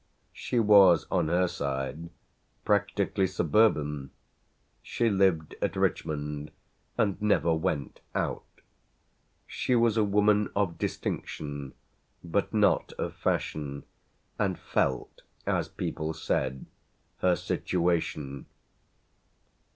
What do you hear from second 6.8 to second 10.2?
and never went "out." She was a